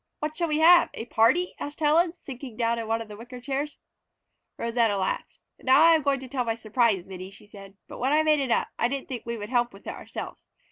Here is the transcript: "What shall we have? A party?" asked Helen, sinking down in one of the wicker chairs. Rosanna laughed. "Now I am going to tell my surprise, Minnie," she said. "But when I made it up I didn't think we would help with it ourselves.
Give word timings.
"What 0.17 0.35
shall 0.35 0.47
we 0.47 0.57
have? 0.57 0.89
A 0.95 1.05
party?" 1.05 1.53
asked 1.59 1.79
Helen, 1.79 2.11
sinking 2.11 2.57
down 2.57 2.79
in 2.79 2.87
one 2.87 3.03
of 3.03 3.07
the 3.07 3.15
wicker 3.15 3.39
chairs. 3.39 3.77
Rosanna 4.57 4.97
laughed. 4.97 5.37
"Now 5.61 5.83
I 5.83 5.93
am 5.93 6.01
going 6.01 6.19
to 6.21 6.27
tell 6.27 6.43
my 6.43 6.55
surprise, 6.55 7.05
Minnie," 7.05 7.29
she 7.29 7.45
said. 7.45 7.77
"But 7.87 7.99
when 7.99 8.11
I 8.11 8.23
made 8.23 8.39
it 8.39 8.49
up 8.49 8.69
I 8.79 8.87
didn't 8.87 9.07
think 9.09 9.27
we 9.27 9.37
would 9.37 9.49
help 9.49 9.73
with 9.73 9.85
it 9.85 9.93
ourselves. 9.93 10.47